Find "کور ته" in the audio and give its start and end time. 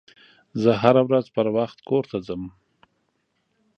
1.89-2.17